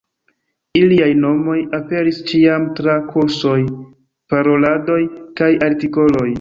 Iliaj 0.79 1.09
nomoj 1.25 1.57
aperis 1.81 2.23
ĉiam 2.33 2.67
tra 2.81 2.97
kursoj, 3.13 3.55
paroladoj 4.35 5.01
kaj 5.43 5.55
artikoloj. 5.71 6.29